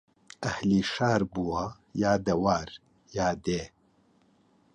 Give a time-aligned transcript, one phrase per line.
[0.43, 1.65] ئەهلی شار بووە
[2.01, 2.69] یا دەوار
[3.17, 3.63] یا دێ